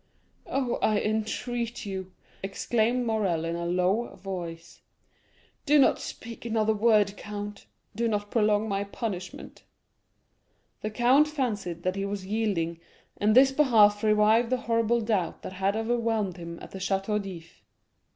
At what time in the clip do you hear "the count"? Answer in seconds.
10.81-11.27